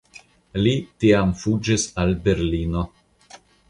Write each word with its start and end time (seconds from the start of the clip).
Li 0.63 0.73
tiam 1.03 1.35
fuĝis 1.43 1.87
al 2.05 2.19
Berlino. 2.27 2.87